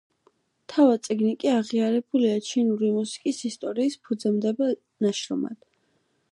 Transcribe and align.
თავად 0.71 1.03
წიგნი 1.07 1.33
კი 1.43 1.51
აღიარებულია 1.57 2.39
ჩინური 2.49 2.91
მუსიკის 2.97 3.45
ისტორიის 3.53 4.01
ფუძემდებელ 4.09 4.77
ნაშრომად. 5.07 5.61